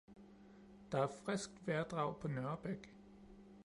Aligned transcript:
Der 0.91 0.97
er 0.97 1.07
friskt 1.09 1.67
vejrdrag 1.67 2.19
på 2.19 2.27
nørrebæk 2.27 2.95